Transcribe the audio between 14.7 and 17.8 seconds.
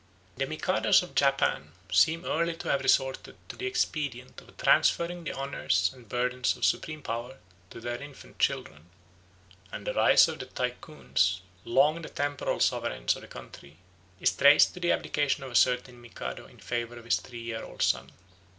to the abdication of a certain Mikado in favour of his three year